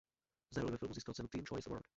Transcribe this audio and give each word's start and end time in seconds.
Za 0.51 0.61
roli 0.61 0.71
ve 0.71 0.77
filmu 0.77 0.93
získala 0.93 1.13
cenu 1.13 1.27
Teen 1.27 1.45
Choice 1.45 1.69
Award. 1.69 1.85